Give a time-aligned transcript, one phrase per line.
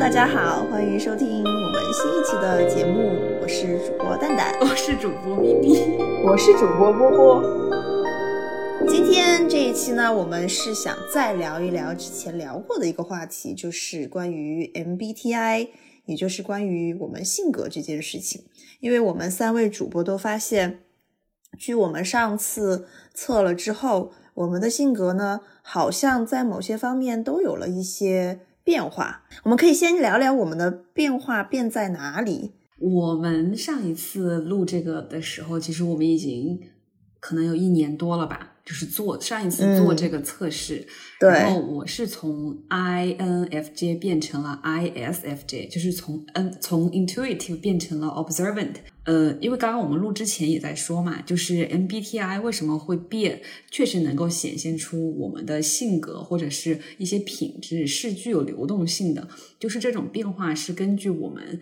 [0.00, 3.10] 大家好，欢迎收听我们新一期的节目，
[3.42, 7.42] 我是主播蛋蛋， 我是主播咪咪，我是主播波波。
[8.86, 15.68] 今天这一期呢，我们是想再聊一聊之前聊过的一个话题，就是关于 MBTI，
[16.04, 18.44] 也就是关于我们性格这件事情。
[18.78, 20.78] 因为我们三位主播都发现，
[21.58, 28.42] 据我们上次测了之后，我们的性格呢，好像在某些方面都有了一些。
[28.68, 32.52] 变化，我们可以先聊聊我们的变化变在哪里。
[32.78, 36.60] 我们上一次录这个的时候，其实我们已经
[37.18, 38.57] 可能有一年多了吧。
[38.68, 40.86] 就是做上一次做这个测试，
[41.18, 48.74] 然后我是从 INFJ 变成了 ISFJ，就是从 N 从 intuitive 变成了 observant。
[49.04, 59.26] 呃，因为刚刚我们录之前也在说嘛，就是 MBTI 为什么会变，确实能够显现出我们的性格或者是一些品质是具有流动性的，
[59.58, 61.58] 就是这种变化是根据我们。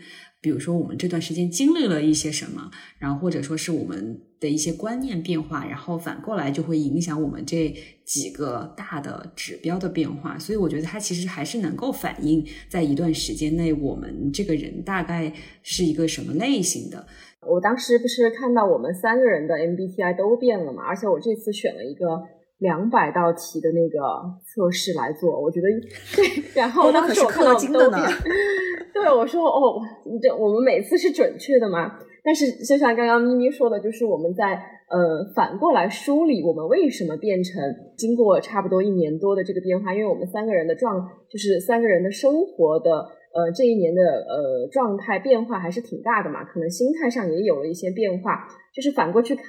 [0.46, 10.38] 比如说，我们这段时间经历了一些什么，然后或者说是我们的一些观念变化，然后反过来就会影响我们这几个大的指标的变化。
[10.38, 15.32] 所以我觉得它其实还是能够反映在一段时间内我们这个人大概
[15.64, 17.04] 是一个什么类型的。
[17.40, 22.22] 我当时不是看到我们三个人的 MBTI 都变了嘛，而且我这次选了一个
[22.58, 23.98] 两百道题的那个
[24.44, 25.68] 测试来做，我觉得
[26.16, 28.02] 对，然后当时我看到都变。
[28.94, 29.80] 对，我说哦，
[30.22, 31.98] 这我们每次是准确的嘛？
[32.24, 34.54] 但是就像刚刚咪咪说的，就是我们在
[34.88, 37.62] 呃反过来梳理我们为什么变成
[37.96, 42.90] 经过差不多一年多的这个变化，因为我们三个人的状，就是三个人的生活的
[43.34, 48.48] 呃这一年的呃状态变化还是挺大的嘛，可能心态上也有了一些变化。
[48.74, 49.44] 就是反过去看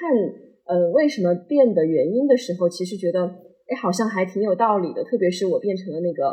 [0.67, 3.25] 呃为什么变的原因的时候，其实觉得
[3.67, 6.27] 哎好像还挺有道理的，特别是我变成了那个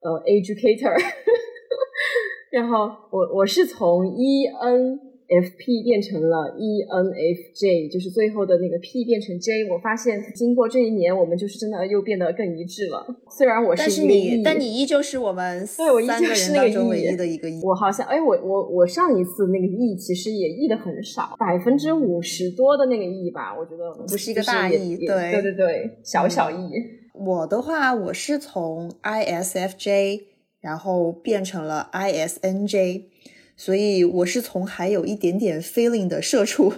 [0.00, 0.94] 呃 educator。
[2.50, 9.70] 然后我我是从 en ENFP 变成了 ENFJ，就是最后的那个 P 变成 J。
[9.70, 13.06] 我发现经过这一年，我们就是真的又变得更一致了。
[13.30, 17.60] 虽然我是，但是你，但你依旧是我们对我依旧是那个唯一的一个 E。
[17.62, 26.70] 我好像哎，我我我上一次那个 E 其实也 E 的很少，百分之五十多的那个 E 吧，我觉得不是一个大 E，对对对对，小小 E。
[27.14, 30.34] 我的话，我是从 ISFJ。
[30.64, 33.02] 然后变成了 ISNJ，
[33.56, 36.72] 所以我是从还有一点点 feeling 的社畜，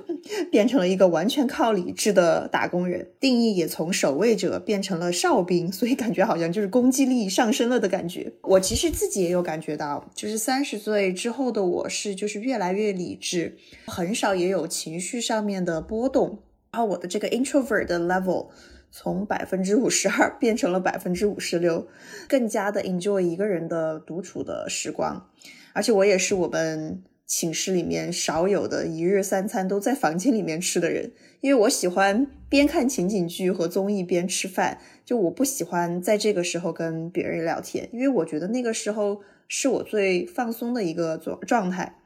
[0.50, 3.08] 变成了一个完全靠理智的打工人。
[3.18, 8.30] 定义也从守卫者变成了哨兵，所以感觉好像就是攻击力上升了的感觉。
[8.42, 16.40] 我其实自己也有感觉到，就是三十岁之后的我是就是越来越理智，很少也有情绪上面的波动。
[16.72, 18.48] 然后我的这个 introvert 的 level。
[18.90, 21.86] 从百分之五十二 变成了百分之五十六，
[22.28, 25.28] 更加的 enjoy 一个人的独处的时光，
[25.72, 41.96] 而且我也是我们寝室里面少有的一日三餐都在房间里面吃的人，因为我喜欢边看情景剧和综艺边吃饭，就我不喜欢在这个时候跟别人聊天，因为我觉得那个时候是我最放松的一个状状态。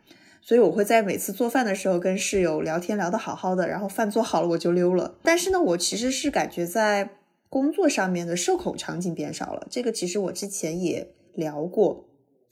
[0.41, 5.15] 所以我会在每次做饭的时候跟室友聊天聊得好好的，然后饭做好了我就溜了。
[5.23, 7.11] 但是呢，我其实是感觉在
[7.49, 9.67] 工作上面的社恐场景变少了。
[9.71, 12.06] 这个其实我之前也聊过。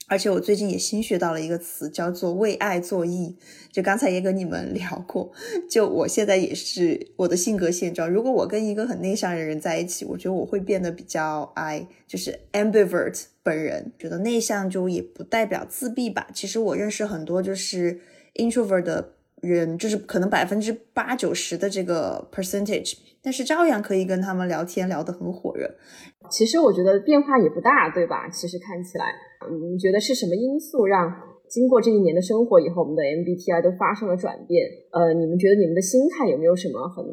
[0.09, 3.37] 而且我最近也新学到了一个词，叫做为爱作义。
[3.71, 5.31] 就刚才也跟你们 聊过，
[5.69, 8.09] 就我现在也是我的性格现状。
[8.09, 13.93] 如果我跟一个很内向的人在一起，我觉得我会变得比较 I，就是 ambivert 本人。
[13.99, 16.27] 觉得内向就也不代表自闭吧。
[16.33, 18.01] 其实我认识很多就是
[18.33, 25.69] introvert 的人，就是可能百分之八九十的这个 percentage，但是照样可以跟他们聊天，聊得很火热。
[26.29, 28.29] 其实我觉得变化也不大，对吧？
[28.29, 29.05] 其实看起来。
[29.49, 31.09] 你觉得是什么因素让
[31.47, 34.61] 经过这一年的生活以后，我们的 MBTI 都发生了转变？
[34.91, 37.03] 呃，你们觉得你们的心态有没有什么很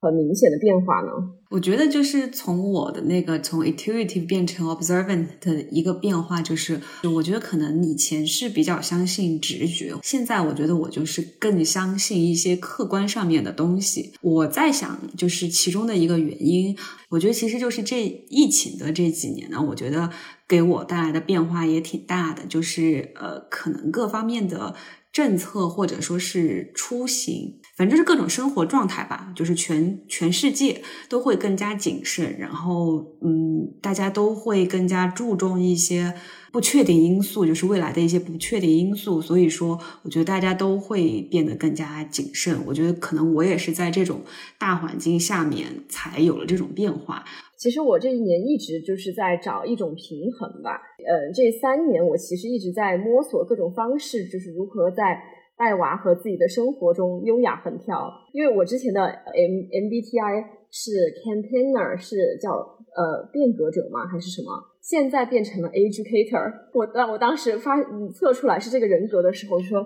[0.00, 1.10] 很明显的变化呢？
[1.50, 6.80] 我觉得就是从我的那个从 intuitive 变成 observant 的一个变化，就是
[7.14, 14.12] 我觉得可能以前是比较相信直觉，现在我觉得我就是更相信一些客观上面的东西。
[14.20, 16.76] 我在想，就是其中的一个原因，
[17.08, 20.10] 我觉得其实就是这疫情的这几年呢，我觉得
[20.46, 24.74] 给我带来的变化也挺大的，就是呃，可能各方面的
[25.10, 27.58] 政策或者说是出行。
[27.78, 36.12] 反正是各种生活状态吧，就是全全世界都会更加谨慎，然后嗯，大家都会更加注重一些
[36.50, 39.22] 不确定因素，就是未来的一些不确定因素。
[39.22, 42.58] 所以说，我觉得大家都会变得更加谨慎。
[42.66, 44.22] 我觉得可能我也是在这种
[44.58, 47.24] 大环境下面才有了这种变化。
[47.56, 50.80] 其实我这一年一直就是在找一种平衡吧。
[51.06, 55.22] 呃，这三年我其实一直在摸索各种方式，就是如何在
[55.58, 58.10] 带娃和自己的生活中优雅横跳。
[58.32, 60.90] 因为我之前的 M MBTI 是
[61.24, 64.06] campaigner，是叫呃变革者吗？
[64.06, 64.52] 还是什么？
[64.80, 66.50] 现在变成了 educator。
[66.72, 67.76] 我当我当时发
[68.14, 69.84] 测出来是这个人格的时候，就说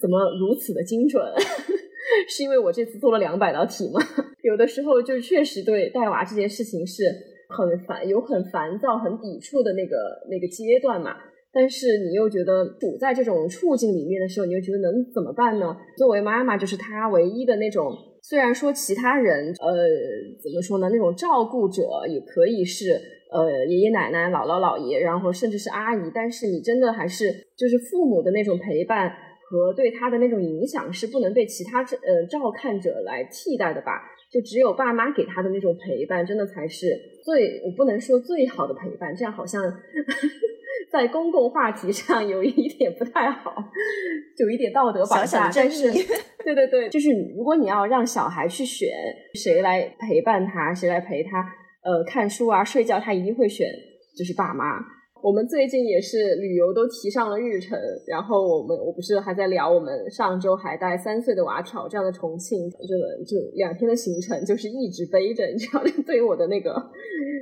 [0.00, 1.22] 怎么如此的精准？
[2.26, 4.00] 是因为我这次做了两百道题吗？
[4.42, 7.04] 有的时候就确实对带娃这件事情是
[7.48, 9.96] 很烦，有很烦躁、很抵触的那个
[10.30, 11.16] 那个阶段嘛。
[11.52, 15.76] 但是你又觉得处在这种处境里面的时候，你又觉得能怎么办呢？
[15.96, 17.92] 作为妈妈，就是她唯一的那种。
[18.22, 19.72] 虽然说其他人，呃，
[20.42, 20.88] 怎么说呢？
[20.90, 22.92] 那种照顾者也可以是
[23.32, 26.10] 呃爷爷奶奶、姥姥姥爷，然后甚至是阿姨。
[26.14, 29.12] 但是你真的还是就是父母的那种陪伴。
[29.50, 33.92] 和对他的那种影响是不能被其他呃照看者来替代的吧？
[34.30, 36.88] 就只有爸妈给他的那种陪伴，真的才是
[37.24, 39.64] 最我不能说最好的陪伴，这样好像
[40.90, 43.54] 在公共话题上有一点不太好，
[44.38, 45.50] 有一点道德绑架。
[45.54, 45.90] 但是，
[46.44, 48.88] 对对对，就是如果你要让小孩去选
[49.34, 51.40] 谁来陪伴他，谁来陪他，
[51.82, 53.66] 呃，看书啊、睡觉，他一定会选
[54.16, 54.97] 就是爸妈。
[55.22, 66.74] 我们最近也是旅游都提上了日程，然后我们我不是还在聊，我们上周还带三岁的娃挑战了重庆，这个就两天的行程就是一直背着，你知道， 对于我的那个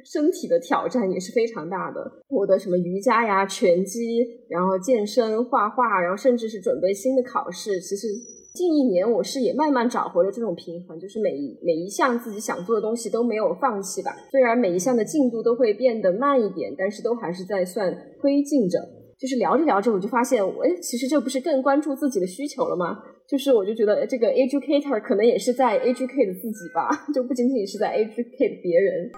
[0.05, 2.00] 身体的挑战也是非常大的。
[2.28, 8.08] 我的什么瑜伽呀、拳击，然后健身、画画，然后甚至是准备新的考试，其实。
[8.56, 14.17] 近一年，我是也慢慢找回了这种平衡，就是每一每一项自己想做的东西都没有放弃吧。
[14.31, 18.79] 虽然每一项的进度都会变得慢一点，但是都还是在算推进着。
[19.19, 22.99] 就是聊着聊着，我就发现，哎，其实这不是更关注自己的需求了吗？
[23.29, 29.11] 就是我就觉得这个 educator 可能也是在 educate 自己吧， 就不仅仅是在 educate 别人。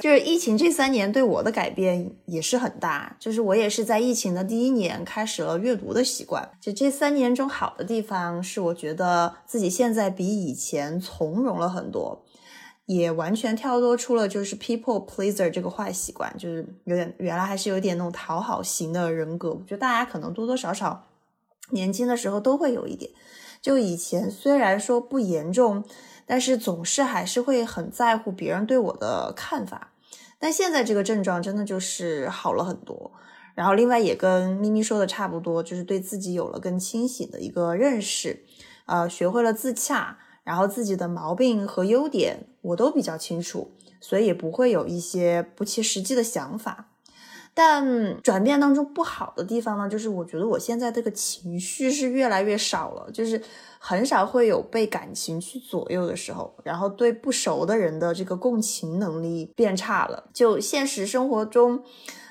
[0.00, 6.50] 就是疫情这三年对我的改变也是很大，就是我也是在疫情的第一年开始了阅读的习惯。
[6.60, 12.24] 就这三年中好的地方是，我觉得自己现在比以前从容了很多，
[12.86, 19.50] 也完全跳脱出了就是 people pleaser 这个坏习惯，就是有点原来还是有点那种讨好型的人格。
[19.50, 21.04] 我觉得大家可能多多少少
[21.70, 23.08] 年轻的时候都会有一点。
[23.62, 25.84] 就以前虽然说不严重，
[26.26, 29.92] 但是总是还是会很在乎别人对我的看法。
[30.38, 33.12] 但现在这个症状真的就是好了很多。
[33.54, 38.44] 然后另外也跟咪咪说的差不多，就是对自己有了更清醒的一个认识，
[38.86, 43.70] 呃，学会了自洽，然后自己的毛病和优点我都比较清楚，
[44.00, 46.91] 所以也不会有一些不切实际的想法。
[47.54, 53.42] 但转变当中不好的地方呢，就是我觉得我现在这个情绪是越来越少了，就是
[53.78, 61.84] 很少会有被感情去左右的时候，然后对不熟的人的这个共情能力变差了，就现实生活中，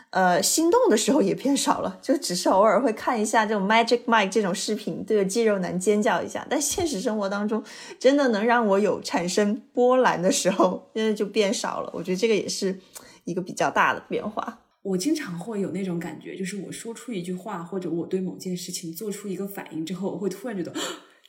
[0.09, 7.63] 呃，心动的时候也变少了，就只是偶尔会看一下这种 Magic Mike 这种视频，对着肌肉男尖叫一下，但现实生活当中
[7.99, 11.91] 真的能让我有产生波澜的时候，现在就变少了。
[11.93, 12.79] 我觉得这个也是
[13.25, 14.60] 一个比较大的变化。
[14.83, 20.73] 我经常会有那种感觉，就是我说出一句话，或者我对某件事情做出一个反应之后，我会突然觉得，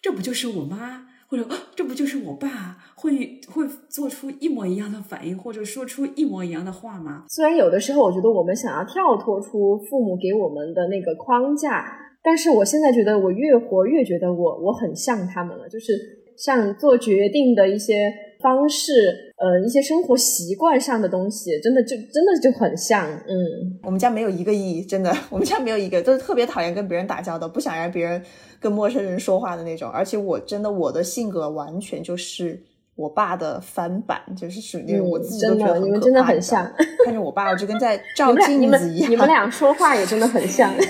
[0.01, 7.25] 这不就是我妈，或者这不就是我爸，会会做出一模一样的反应，或者说出一模一样的话吗？
[7.29, 11.85] 虽然有的时候我觉得我们想要跳脱出父母给我们的那个框架，
[12.23, 15.93] 但是我现在觉得我越活越觉得我我很像他们了，就是
[16.39, 18.11] 像做决定的一些。
[18.43, 23.09] 方式，呃，一些生活习惯上的东西，真的就真的就很像。
[23.27, 28.23] 嗯，我们家没有一个亿，真的，我们家没有一个，都是特别讨厌跟别人打交道，不想让别人
[28.61, 29.89] 跟陌生人说话的那种。
[29.91, 32.61] 而且我真的，我的性格完全就是
[32.97, 36.71] 我爸的翻版，就是属于那种我自己都觉得你们真的很像，
[37.05, 39.11] 看着我爸，我就跟在 照镜子一样。
[39.11, 40.71] 你们俩说话也真的很像。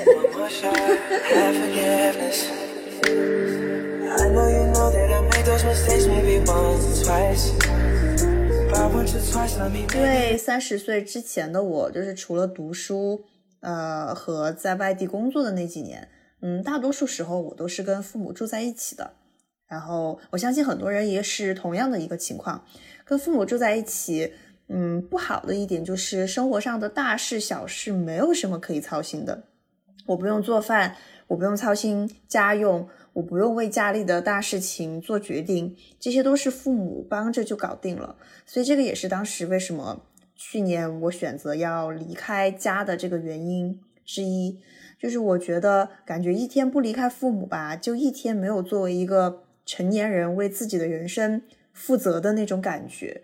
[9.96, 13.24] 因为三十岁之前的我，就是除了读书，
[13.58, 16.08] 呃，和在外地工作的那几年，
[16.42, 19.14] 嗯，大多数时候我都是跟父母住在一起的。
[19.66, 22.64] 然后我相信很多人也是同样的一个情况，
[23.04, 24.32] 跟父母住在一起，
[24.68, 29.42] 嗯，不好的一点就是生活上的大事小事没有什么可以操心的，
[30.06, 30.94] 我不用做饭。
[31.28, 38.16] 我不用操心家用，我不用为家里的大事情做决定，这些都是父母帮着就搞定了。
[38.46, 40.02] 所以这个也是当时为什么
[40.34, 44.58] 去年我选择要离开家的这个原因之一。
[44.98, 51.42] 就是我觉得感觉一天不离开父母吧，就一天没有作为一个成年人为自己的人生
[51.72, 53.20] 负责的那种感觉。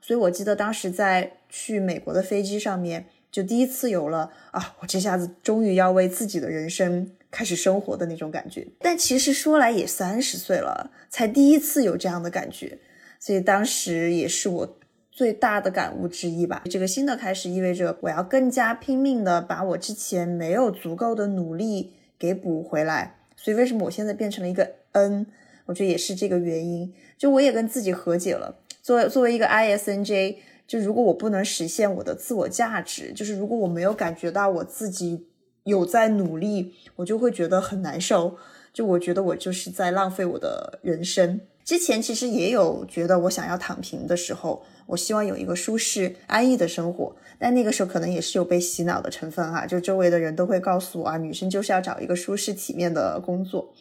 [0.00, 8.66] 所以我记得当时在去美国的飞机上面，就第一次有了啊，我这下子终于要为自己的人生开始生活的那种感觉。
[8.80, 12.78] 但其实说来也三十岁了，才第一次有这样的感觉，
[13.18, 14.76] 所以当时也是我。
[15.12, 16.62] 最大的感悟之一吧。
[16.70, 23.16] 这个新的开始意味着我要更加拼命的把我之前没有足够的努力给补回来。
[23.36, 25.26] 所以为什么我现在变成了一个 N？
[25.66, 26.94] 我觉得也是这个原因。
[27.18, 28.60] 就我也跟自己和解了。
[28.82, 35.26] 作为作为一个 ISNJ，就如果我不能实现我的自我价值，就是如果我没有感觉到我自己
[35.64, 38.36] 有在努力，我就会觉得很难受。
[38.72, 41.40] 就我觉得我就是在浪费我的人生。
[41.64, 44.64] 之前其实也有觉得我想要躺平的时候。
[44.86, 53.72] 我希望有一个舒适安逸的生活，但那个时候可能也是有被洗脑的成分哈，就周围的人都会告诉我啊，女生就是要找一个舒适体面的工作。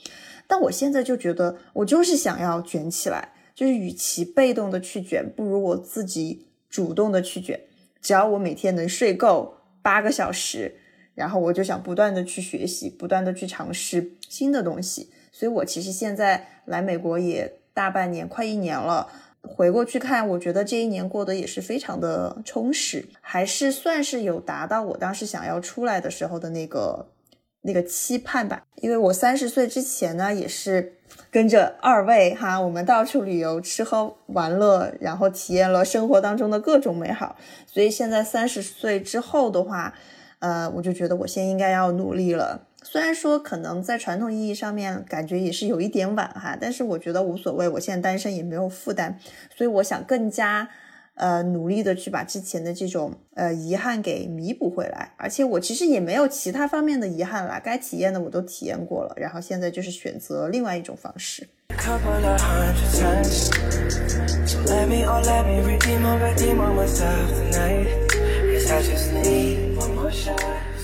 [0.46, 7.60] 但我现在就觉得，我就是想要卷起来，就是与其被动的去卷，不如我自己主动的去卷。
[8.00, 10.76] 只要我每天能睡够八个小时，
[11.20, 15.10] 然后我就想不断的去学习，不断的去尝试新的东西。
[15.34, 19.06] 所以我其实现在来美国也大半年，快一年了。
[19.42, 27.06] 回过去看，我觉得这一年过得也是非常的充实，还是算是有达到我当时想要出来的时候的那个
[27.64, 28.64] 那个期盼吧。
[28.76, 30.94] 因为我三十岁之前呢，也是
[31.30, 37.36] 跟着二位哈，我们到处旅游、吃喝玩乐，然后体验了生活当中的各种美好。
[37.66, 39.94] 所以现在三十岁之后的话，
[40.39, 42.65] 呃，我就觉得我现在应该要努力了。
[42.81, 47.67] 虽然说可能在传统意义上面感觉也是有一点晚哈，但是我觉得无所谓。
[47.67, 49.19] 我现在单身也没有负担，
[49.53, 50.69] 所以我想更加
[51.15, 55.12] 呃努力的去把之前的这种呃遗憾给弥补回来。
[55.17, 61.50] 而且我其实也没有其他方面的遗憾啦，该体验的我都体验过了，然后现在就是选择另外一种方式。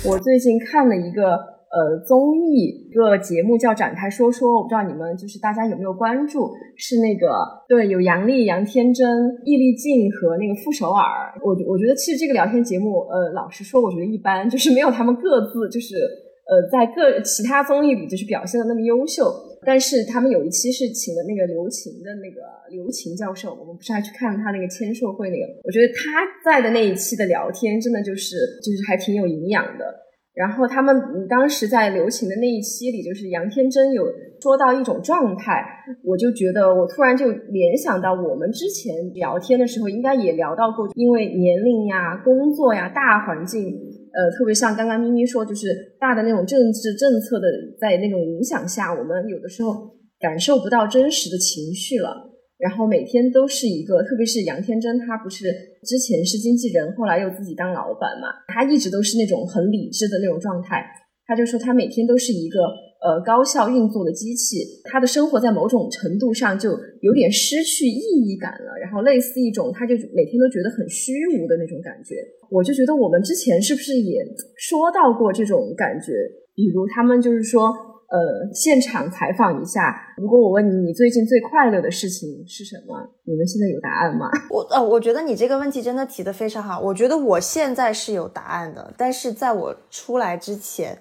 [0.08, 1.56] 我最近看了一个。
[1.76, 6.50] 呃，综艺一个节目叫《展开说说》，我不知道你们就是大家有没有关注？
[6.78, 7.28] 是那个
[7.68, 9.06] 对，有杨丽、杨天真、
[9.44, 11.36] 易立竞和那个傅首尔。
[11.44, 15.98] 我我觉得其实这个聊天节目，呃，老实说，我觉得一般，就是没有他们各自就是
[16.48, 19.24] 呃在各其他综艺里就是表现的那么优秀。
[19.66, 25.46] 但是他们有一期是请的那个刘擎的那个刘擎教授，我们不是还去看了他那个签售会那个？
[25.64, 30.06] 我觉得他在的那一期的聊天真的就是就是还挺有营养的。
[30.36, 34.06] 然后他们当时在刘擎的那一期里，就是杨天真有
[34.42, 35.64] 说到一种状态，
[36.04, 43.80] 我就觉得我突然就联想到我们之前聊天的时候，应该也聊到过，因为年龄呀、工作呀、大环境，
[44.16, 45.68] 呃，特别像刚刚咪咪说，就是
[46.00, 47.46] 大的那种政治政策的
[47.78, 52.32] 在那种影响下，我们有的时候感受不到真实的情绪了。
[52.58, 55.44] 然后每天都是一个，特别是杨天真，他不是
[55.84, 60.82] 之前是经纪人，后来又自己当老板嘛，他一直都是那种很理智的那种状态。
[61.28, 62.60] 他就说他每天都是一个
[63.02, 72.16] 呃高效运作的机器，他的生活在某种程度上就有点失去意义感了，然后类似一种他就每天都觉得很虚无的那种感觉。
[72.50, 74.24] 我就觉得我们之前是不是也
[74.56, 76.14] 说到过这种感觉？
[76.56, 77.72] 比如他们就是说。
[78.08, 80.14] 呃，现场采访一下。
[80.18, 82.96] 如果我问你，你最近最快乐的事情是什么？
[83.24, 84.30] 你们现在有答案吗？
[84.52, 86.80] 我呃，我觉得你这个问题真的提的非常好。
[86.80, 90.96] 我觉得我现在是有答案的，但是在我出来之前，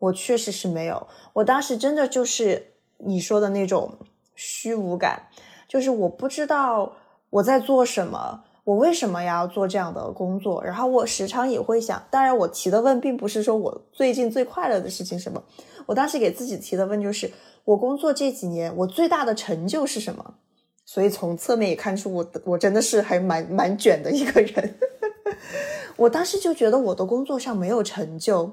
[0.00, 1.06] 我确实是没有。
[1.34, 3.96] 我当时真的就是你说的那种
[4.34, 5.28] 虚无感，
[5.68, 6.92] 就是我不知道
[7.30, 8.42] 我在做什么。
[8.64, 10.62] 我为什么要做这样的工作？
[10.62, 15.42] 然后我时常也会想，当然我提的问并不是说我最近最快乐的事情什么，
[15.86, 17.32] 我当时给自己提的问就是
[17.64, 20.34] 我工作这几年我最大的成就是什么？
[20.84, 24.78] 所以从侧面也看出我我真的是还蛮蛮卷的一个人。
[25.96, 28.52] 我当时就觉得我的工作上没有成就，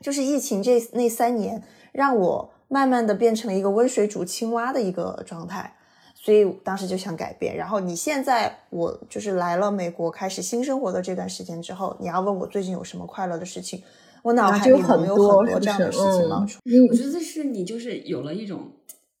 [0.00, 1.62] 就是疫情这那三年
[1.92, 5.72] 让我慢慢的变成了一个温水煮青蛙的一个状态。
[6.14, 13.80] 所以当时就想改变，然后你现在我就是来了美国开始新生活的这段时间之后，你要问我最近有什么快乐的事情，
[14.22, 16.58] 我脑海里有很多这样的事情冒出。
[16.90, 18.72] 我觉得是你就是有了一种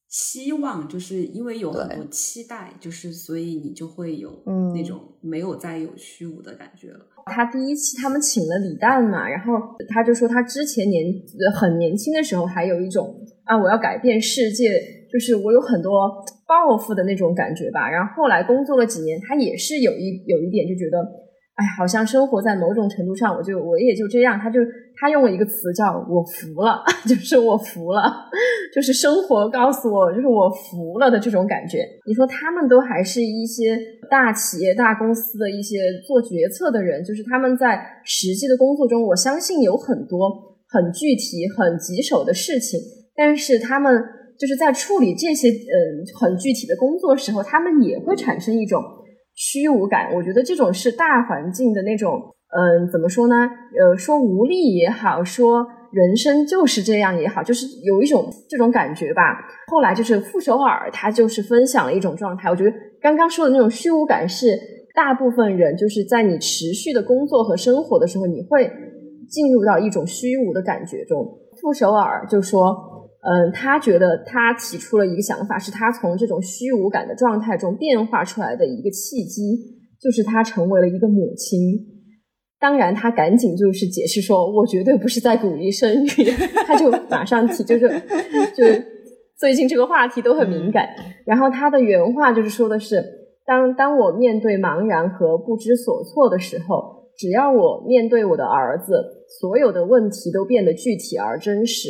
[0.08, 4.30] 希望，就是因为有很多期待，就是所以你就会有
[4.74, 7.00] 那种没有再有虚无的感觉了。
[7.26, 9.52] 他第一期他们请了李诞嘛，然后
[9.88, 11.04] 他就说他之前年
[11.54, 14.70] 很年轻的时候还有一种啊我要改变世界，
[15.12, 17.90] 就是我有很多抱负的那种感觉吧。
[17.90, 21.25] 然后后来工作了几年，他也是有一有一点就觉得。
[21.56, 24.38] 哎，好像生活在某种程度上，我就我也就这样。
[24.38, 24.60] 他就
[25.00, 28.02] 他用了一个词叫“我服了”， 就是我服了，
[28.74, 31.78] 就是生活告诉我，就是我服了的这种感觉。
[32.06, 33.74] 你说他们都还是一些
[34.10, 40.28] 大企业、大公司的一些做决策的人，就是他们在实际的工作中，我相信有很多
[40.68, 42.78] 很具体、很棘手的事情，
[43.16, 43.90] 但是他们
[44.38, 48.78] 就是在处理这些嗯很具体的工作时候，他们也会产生一种。
[49.36, 52.20] 虚无感，我觉得这种是大环境的那种，
[52.56, 53.36] 嗯，怎么说呢？
[53.78, 59.22] 呃，说无力也好，说人生就是这样也好，就是有一种这种感觉吧。
[59.68, 62.48] 后来就是傅首尔，他就是分享了一种状态。
[62.48, 64.58] 我觉得刚刚说的那种虚无感，是
[64.94, 68.72] 大部分人就是在你持续的工作和生活的时候，你会
[69.28, 71.38] 进入到一种虚无的感觉中。
[71.60, 72.95] 傅首尔就说。
[73.28, 79.58] 嗯，他觉得他提出了一个想法，是他从这种虚无感的状态中变化出来的一个契机，
[80.00, 81.58] 就是他成为了一个母亲。
[82.60, 86.08] 当然，他赶紧就是解释说，我绝对不是在鼓励生育。
[86.64, 87.88] 他就马上提，就是
[88.54, 88.64] 就
[89.36, 90.88] 最近这个话题都很敏感。
[91.26, 93.02] 然后他的原话就是说的是，
[93.44, 99.04] 当当我面对茫然和不知所措的时候，只要我面对我的儿子，
[99.40, 101.88] 所有的问题都变得具体而真实。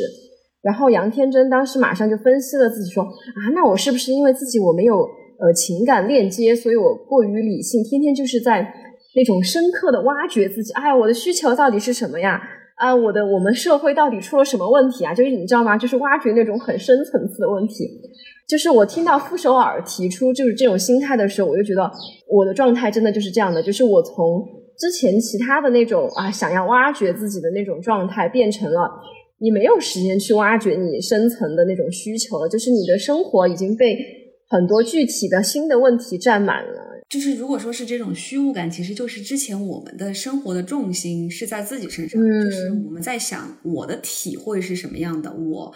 [0.61, 4.97] 然后杨天真当时马上就分析了自己说啊，那我是不是因为自己我没有
[5.39, 8.73] 呃情感链接，所以我过于理性，天天就是在
[9.15, 10.73] 那种深刻的挖掘自己。
[10.73, 12.41] 哎，我的需求到底是什么呀？
[12.75, 15.13] 啊，我的我们社会到底出了什么问题啊？
[15.13, 15.77] 就是你知道吗？
[15.77, 17.87] 就是挖掘那种很深层次的问题。
[18.47, 21.89] 就是我听到傅首尔提出就是这种心态的时候，我就觉得
[22.27, 24.45] 我的状态真的就是这样的，就是我从
[24.77, 28.89] 之前其他的那种啊想要挖掘自己的那种状态，变成了。
[29.39, 33.97] 你没有时间去挖掘你深层的那种需求了，就是你的生活已经被
[34.47, 37.03] 很多具体的新的问题占满了。
[37.09, 45.73] 就是如果说是这种虚无感，其实就是之前我们的生活的重心是在自己身上，就是我们在想我的体会是什么样的，我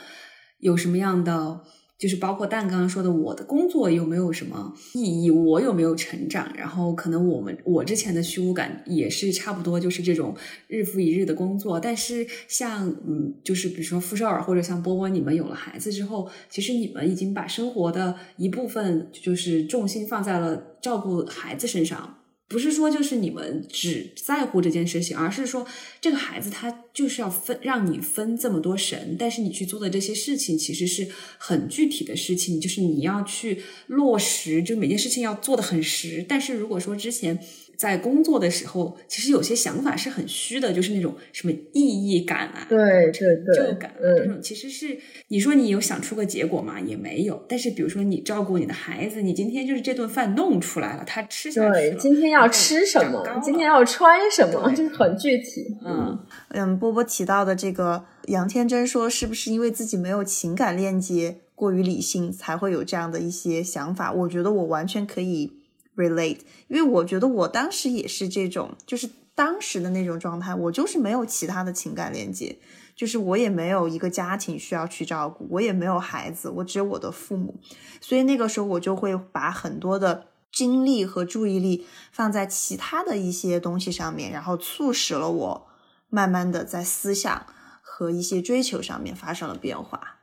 [0.60, 1.62] 有什么样的。
[2.02, 5.30] 就是包括蛋刚刚说的，我的工作有没有什么意义？
[5.30, 6.52] 我有没有成长？
[6.58, 10.36] 然后可能我们我之前的虚无感也是差不多，就是这种
[10.68, 11.80] 日复一日的工作。
[11.80, 22.18] 但是像嗯，就是比如说傅首尔或者像波波，你们有了孩子之后，其实你们已经把生活的一部分就是重心放在了照顾孩子身上。
[22.52, 25.66] 不是说就是你们只在乎这件事情，而是说
[26.00, 36.26] 这个孩子他就是要分让你分这么多神，但是你去做的这些事情其实是很具体的事情，就是你要去落实，就每件事情要做的很实。
[36.28, 37.40] 但是如果说之前。
[37.82, 42.78] 在工作的时候，其实有些想法是很虚的，就是那种什么意义感啊，对
[43.12, 44.96] 对对，成就感啊，这种其实是
[45.30, 46.80] 你说你有想出个结果吗？
[46.80, 47.44] 也没有。
[47.50, 53.28] 但是比如说你照顾你的孩子，你今天就是这顿饭弄出来了，他吃下去了，今天要吃什么？
[53.42, 54.72] 今天要穿什么？
[54.76, 55.66] 就是很具体。
[55.84, 64.12] 嗯嗯，波波提到的这个杨天真说，是不是因为自己没有情感链接，过于理性，才会有这样的一些想法？
[64.12, 65.54] 我觉得我完全可以。
[65.96, 72.58] relate，因为我觉得我当时也是这种，就是当时的那种状态，我就是没有其他的情感连接，
[72.96, 77.56] 就是我也没有一个家庭需要去照顾，我也没有孩子，我只有我的父母，
[78.00, 85.68] 所以那个时候我就会把很多的精力和注意力放在其他的一些东西上面，然后促使了我
[86.10, 87.46] 慢慢的在思想
[87.82, 90.18] 和一些追求上面发生了变化。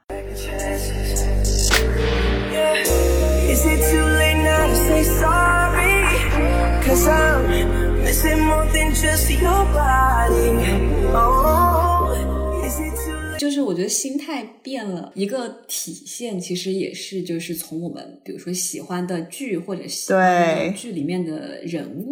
[3.59, 6.07] Is it too late now to say sorry?
[6.87, 10.63] Cause I'm missing more than just your body.
[11.13, 12.15] Oh,
[12.65, 22.08] is it too 就是我觉得心态变了一个体现，其实也是就是从我们比如说喜欢的剧或者喜欢的剧里面的人物，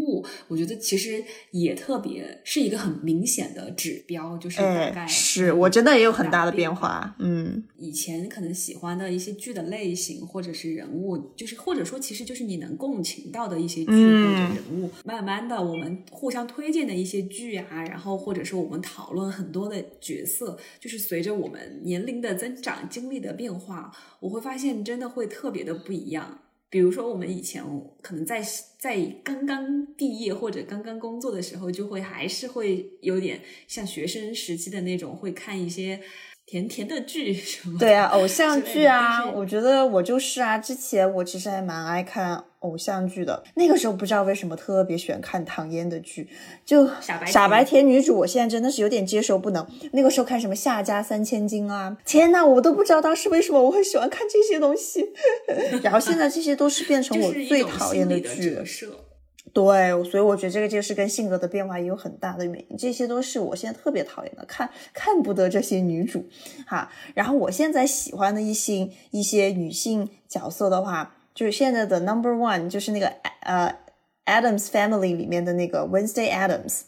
[0.46, 7.16] 我觉得其实也特别是一个很明显的指标，就是大概是我真的也有很大的变化。
[7.18, 21.16] 嗯，以前可能喜欢的一些剧的类型或者是人物，就是或者说其实就是你能共情到的一些剧或者人物，慢慢的我们互相推荐的一些剧啊，然后或者说我们讨论很多的角色，就是随。
[21.16, 26.40] 随着我们年龄的增长、经历的变化，我会发现真的会特别的不一样。
[26.68, 27.62] 比如说，我们以前
[28.02, 28.42] 可能在
[28.78, 36.00] 在刚刚毕业或者刚刚工作的时候，就会还是会有点像学生时期的那种，会看一些
[36.46, 37.76] 甜甜的剧什么？
[37.76, 40.56] 对啊，偶像剧啊，我觉得我就是啊。
[40.56, 46.28] 之前我其实还蛮爱看偶像剧的，那个时候不知道为什么特别喜欢看唐嫣的剧，
[46.64, 46.88] 就
[47.26, 49.66] 傻白甜女主，我现在真的是有点接受不能。
[49.92, 55.04] 那个时候看什么夏家三千金啊，天呐，我都不知道当时为什么我很喜欢看这些东西。
[55.82, 58.56] 然后现在这些都是变成我最讨厌的剧。
[59.56, 66.26] 对，所以我觉得这个就是跟性格的变化也有很大的原因，这些都是我现在特别讨厌的，看看不得这些女主，
[66.66, 66.90] 哈。
[67.14, 73.74] 然后我现在喜欢的一些一些女性角色的话，就是现在的 number one 就是那个呃
[74.26, 76.82] Adams Family 里面的那个 Wednesday Adams，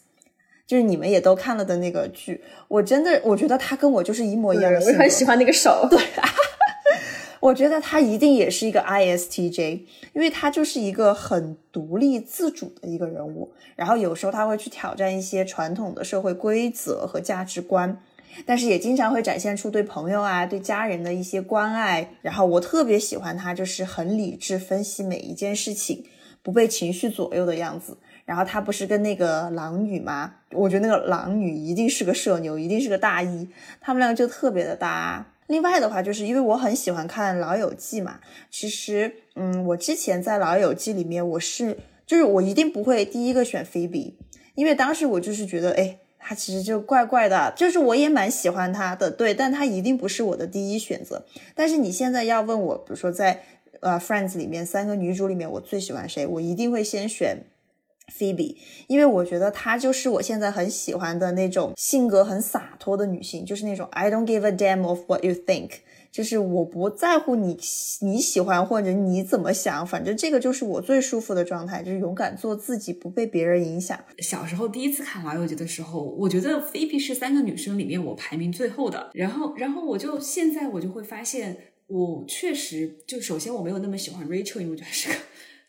[0.67, 5.99] 就是你们也都看了的那个剧，我真的我觉得他跟我就是一模一样的，我很喜欢那个手，对。
[7.39, 9.81] 我觉得他一定也是一个 ISTJ，
[10.13, 13.51] 因为他就是一个很独立自主的一个人物。
[13.75, 17.97] 然后有时候他会去挑战一些传统的社会规则和价值观，
[18.45, 22.11] 但是也经常会展现出对朋友啊、对家人的一些关爱。
[22.21, 26.03] 然后我特别喜欢他，就是很理智分析每一件事情，
[26.43, 27.97] 不被情绪左右的样子。
[28.25, 30.35] 然后他不是跟那个狼女吗？
[30.51, 33.47] 我觉得那个狼女一定是个社牛，一定是个大一，
[33.79, 35.25] 他们两个就特别的搭。
[35.49, 38.19] 另外的话，就是因为我很喜欢看《老友记》嘛。
[38.51, 44.15] 其实，嗯，我之前在《老友记》里面，我是就是我一定不会第一个选菲比，
[44.53, 51.25] 因为当时我就是觉得，哎，他其实就怪怪的，就是我也蛮喜欢他的，对，但他一定不是我的第一选择。
[51.55, 53.41] 但是你现在要问我，比如说在
[53.79, 57.39] 呃《Friends》里面三个女主里面，我最喜欢谁，我一定会先选。
[58.09, 58.55] Phoebe，
[58.87, 65.71] 因为我觉得她就是我现在很喜欢的那种性格很洒脱的女性，就是那种 I don't give a damn of what you think，
[66.11, 67.57] 就是我不在乎你
[68.01, 73.99] 你喜欢或者你怎么想，反正这个就是我最舒服的状态，就是勇敢做自己，不被别人影响。
[74.19, 85.15] 小时候第一次看《老友记》的时候，我觉得 Phoebe 是三个女生里面我排名最后的，然后然后我就现在我就会发现，我确实就首先我没有那么喜欢 Rachel，因为我觉得是个。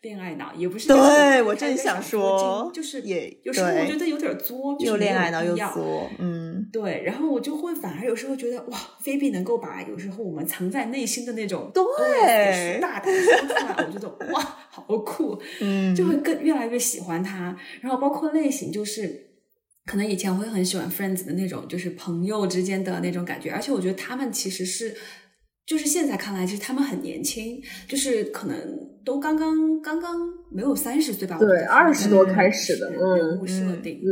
[0.01, 17.55] 恋爱脑也不是，对我正想说，就是也有时候我觉得有点作，又恋爱脑又作，嗯，对，然后我就会反而有时候觉得哇，菲比能够把有时候我们藏在内心的那种对大胆说出来，我觉得哇，好酷， 嗯，就会更越来越喜欢他。
[17.81, 19.27] 然后包括类型，就是
[19.85, 24.97] 可能以前会很喜欢 Friends 的那种，就是朋友之间的那种感觉，而且我觉得他们其实是。
[25.65, 28.57] 就是现在看来，其实他们很年轻，就是可能
[29.05, 30.17] 都刚刚刚刚
[30.51, 31.37] 没有三十岁吧。
[31.37, 34.01] 对，二十多开始的人物设定。
[34.01, 34.09] 嗯，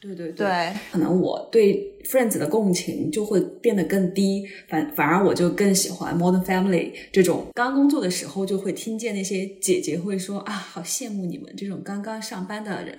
[0.00, 0.72] 对对对。
[0.90, 7.48] 可能我对 Friends 的共情就会变得更低，反反而我就更喜欢 Modern Family 这种。
[7.54, 12.98] 刚工作的时候就会听见那些姐姐会说啊，好羡慕你们这种刚刚上班的人。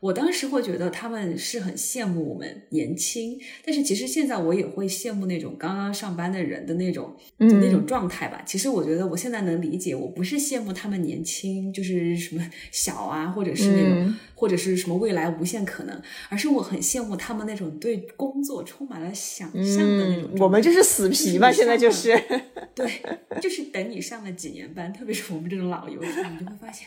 [0.00, 8.42] 我当时会觉得他们是很羡慕我们年轻，但是其实现在我也会羡慕那种刚刚上班的人的那种那种状态吧。
[8.46, 20.30] 其实我觉得我现在能理解，我不是羡慕他们年轻，就是什么小啊，或者是那种或者是什么未来无限可能，而是我很羡慕他们那种对工作充满了想象的那种。
[20.38, 22.12] 我们就是死皮吧，现在就是
[22.74, 23.02] 对，
[23.40, 26.86] 就是等你上了几年班，特别是我们这种老油条，你就会发现。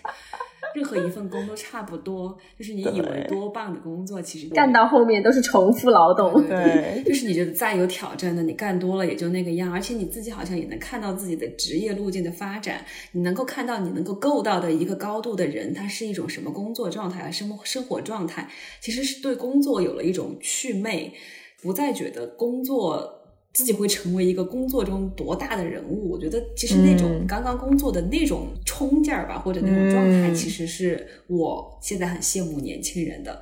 [0.76, 6.45] 任何一份工都差不多，就是你以为多棒的工作，其实干到后面都是重复劳动。
[6.47, 18.49] 对，就是你觉得再有挑战的，你干多了也就那个样，而且你自己好像也能看到自己的职业路径的发展，你能够看到你能够够到的一个高度的人，他是一种什么工作状态啊、生生活状态，
[18.81, 21.13] 其实是对工作有了一种祛魅，
[21.62, 23.18] 不再觉得工作。
[23.53, 26.12] 自己会成为一个工作中多大的人物？
[26.12, 33.41] 我觉得其实那种刚刚工作的那种冲劲儿吧，或者那种状态，其实是我现在很羡慕年轻人的。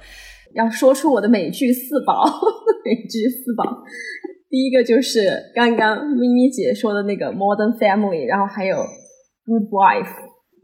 [0.54, 2.24] 要说出我的美剧四宝，
[2.86, 3.84] 美剧四宝，
[4.50, 8.78] 第一个就是刚刚咪咪姐说的那个《Modern Family》，然后还有
[9.46, 10.06] 《Good Wife》，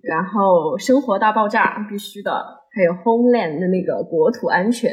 [0.01, 2.31] 然后《生活大爆炸》必须的，
[2.71, 4.89] 还有《Homeland》的那个国土安全，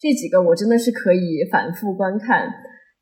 [0.00, 2.52] 这几个我真的是可以反复观看。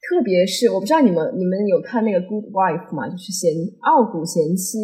[0.08, 3.08] 特别是我不知道你们你们有看那个《Good Wife》吗？
[3.08, 4.78] 就是贤傲骨贤妻，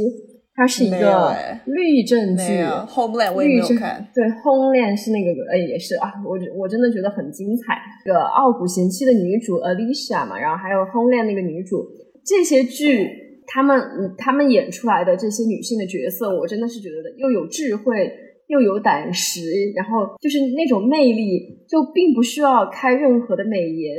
[0.54, 1.34] 它是一个
[1.66, 2.62] 律政剧。
[2.86, 4.06] Homeland 我也没有看。
[4.14, 7.74] 对，Homeland 是那个呃也是啊，我我真的觉得很精彩。
[8.04, 11.84] 这个傲骨贤妻的女主 Alicia 嘛，然后还有 Homeland 那个女主，
[12.24, 18.08] 这些剧他们他们演出来的这些女性的角色，我真的是觉得又有智慧
[18.46, 19.40] 又有胆识，
[19.74, 23.96] 然后就是那种魅力，就并不需要开任何的美颜。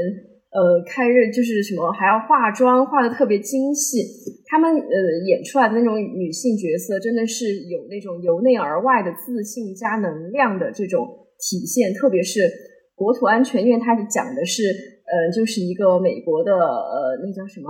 [0.51, 4.01] 呃，开日就是什么还要化妆，化的特别精细。
[4.47, 11.05] 他们呃演出来的那种女性角色，真的是有那种由内而外的自信加能量的这种
[11.37, 11.93] 体现。
[11.93, 12.41] 特别是
[12.95, 14.63] 国土安全，因为它讲的是
[15.05, 17.69] 呃，就是一个美国的呃，那叫什么？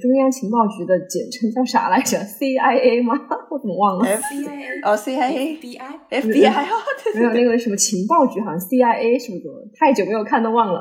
[0.00, 3.12] 中央情报局的简称叫啥来着？CIA 吗？
[3.50, 6.74] 我怎么忘了？FBI 哦，CIA，FBI，FBI 哦，
[7.14, 9.68] 没有那个什么情报局，好像 CIA 什么的？
[9.76, 10.80] 太久没有看都忘了。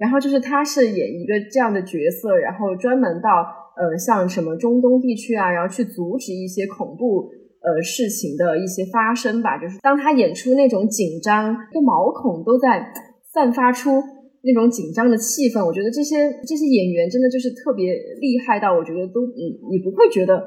[0.00, 3.28] 然后就是他是演一个这样的角色，然后专门到
[3.76, 7.28] 呃像什么中东地区啊，然后去阻止一些恐怖
[7.60, 9.58] 呃事情的一些发生吧。
[9.58, 12.90] 就是当他演出那种紧张，就毛孔都在
[13.32, 14.02] 散发出。
[14.42, 16.16] 那种紧张的气氛，我觉得这些
[16.48, 20.42] 这些演员真的就是特别厉害到，我觉得都你你不会觉得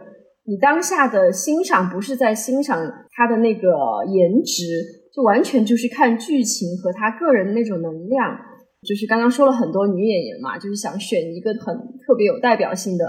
[0.45, 3.69] 你当下的欣赏不是在欣赏他的那个
[4.09, 4.65] 颜值，
[5.13, 8.35] 就完全就是看剧情和他个人的那种能量。
[8.83, 13.05] 就是刚刚说了很多女演员嘛，就是想选一个很特别有代表性的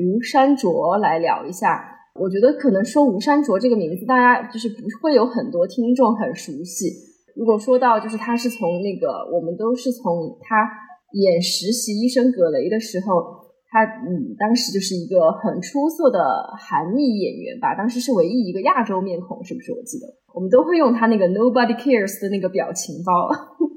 [0.00, 1.92] 吴珊卓来聊一下。
[2.14, 6.88] 我觉得可能说吴珊卓这个名字，大家就是不会有很多听众很熟悉。
[7.36, 10.64] 如果说到就是他是从那个，我们都是从他
[11.12, 16.18] 演实习医生葛雷的时候，他嗯，当时就是一个很出色的
[16.56, 19.72] 韩裔演员吧，当时是唯一一个亚洲面孔，是不是？
[19.72, 23.28] 我记得我们都会用他那个 Nobody Cares 的那个表情包，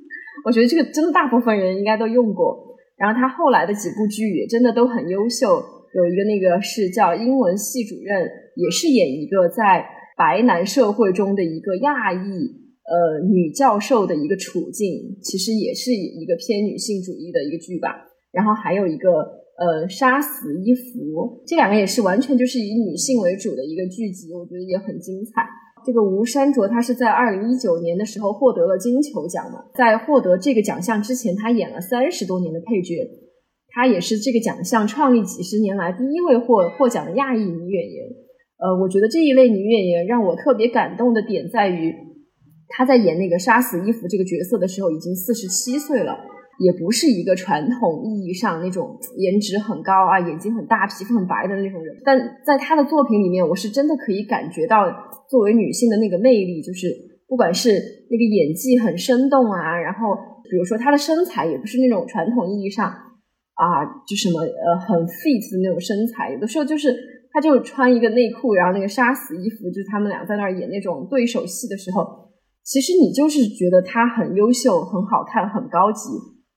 [0.50, 2.58] 我觉得这个真的大部分人应该都用过。
[2.98, 5.46] 然后他后来的几部剧也真的都很优秀，
[5.94, 9.86] 有一个那个是叫英文系主任，也是演一个在
[10.18, 12.18] 白男社会中的一个亚裔。
[12.90, 17.94] 呃，女教授的一个处境，其实也是一个偏女性主义的一个剧吧。
[18.32, 19.22] 然后还有一个
[19.62, 25.46] 呃，杀死伊芙，这两个也是完全就是以女性为主的一个剧集，我觉得也很精彩。
[25.86, 32.96] 这个吴珊卓，她是在二零一九年的时候获得了金球奖嘛，在获得这个奖项之前，她演了三十多年的配角，
[33.70, 38.06] 她也是这个奖项创立几十年来第一位获获奖的亚裔女演员。
[38.58, 41.94] 呃，我觉得这一类女演员让我特别感动的点在于。
[42.72, 46.20] 她在演那个杀死伊芙这个角色的时候，已经四十七岁了，
[46.60, 51.96] 也不是一个传统意义上那种颜值很高啊、眼睛很大、皮肤很白的那种人。
[52.04, 54.86] 但在他的作品里面，我是真的可以感觉到
[55.30, 56.88] 作为女性的那个魅力，就是
[57.28, 57.72] 不管是
[58.12, 60.16] 那个演技很生动啊，然后
[60.50, 66.94] 比如说她的身材也不是那种传统意义上啊，就什么呃很 fit 的那种身材，有的时候就是
[67.32, 72.28] 她就穿一个内裤，然后那个杀死衣服，就是他们俩在那儿演那种对手戏的时候。
[72.62, 76.12] 其实你就是觉得他很优秀、很好看、很高级，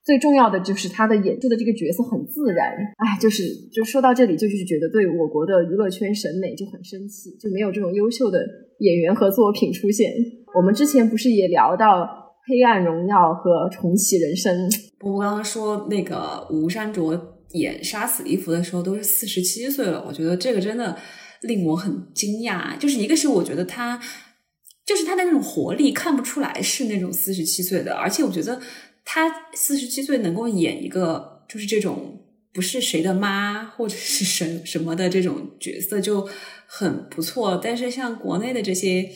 [0.04, 2.70] 最重要的就是他的演出的这个角色很自然。
[2.96, 8.40] 哎，就是就说到这里，就是觉得对我国的娱乐圈审美就很生气，就没有这种优秀的
[8.78, 10.12] 演员和作品出现。
[10.54, 12.02] 我们之前不是也聊到
[12.46, 14.68] 《黑暗荣耀》和《重启人生》？
[15.00, 20.96] 我刚刚说那个吴山卓演杀死伊芙的时候都是四十七岁了，我觉得这个真的
[21.42, 22.76] 令我很惊讶。
[22.76, 24.00] 就是一个是我觉得他。
[24.84, 28.60] 就是他的那种活力看不出来是那种四十七岁的，而且我觉得
[29.04, 32.20] 他四十七岁能够演一个就是这种
[32.52, 36.28] 不是谁的妈或者是什什么的这种角色就
[36.66, 37.60] 很不错。
[37.62, 39.08] 但是像国内的这些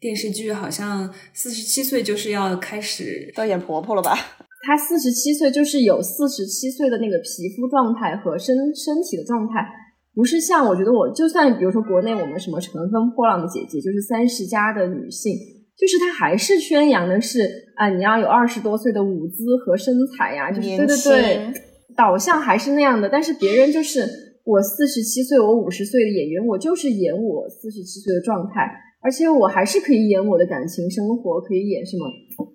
[0.00, 4.16] 电视剧，好像四十七岁就是要开始要演婆婆了吧？
[4.64, 9.66] 她四十七岁就是有四十七岁的那个皮肤状态和身身体的状态。
[10.14, 15.32] 不是像我觉得我就算比如说国内我们什么乘风破浪的姐姐，就是三十加的女性，
[15.76, 17.40] 就是他还是宣扬的是
[17.76, 21.52] 啊你要有二十多岁的舞姿和身材呀，就是对对对，
[21.96, 23.08] 导向还是那样的。
[23.08, 24.06] 但是别人就是
[24.44, 32.06] 我四十七岁，我五十岁的演员，我就是演我四十七岁的状态，而且我还是可以演我的感情生活，可以演什么，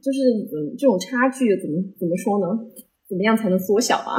[0.01, 0.19] 就是
[0.53, 2.47] 嗯这种差距怎么怎么说呢？
[3.09, 4.15] 怎么样才能缩小啊？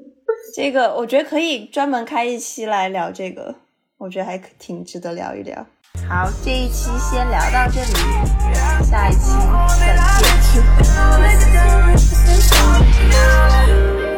[0.54, 3.54] 这个我觉得可以专门开一期来聊这个，
[3.98, 5.66] 我觉得还挺值得聊一聊。
[6.08, 7.86] 好这一期先聊到这里
[8.84, 9.30] 下一期
[9.78, 9.96] 再
[10.52, 10.62] 见。